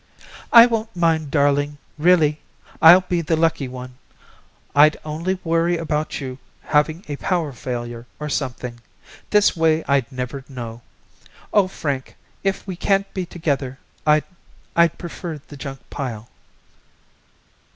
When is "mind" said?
0.95-1.29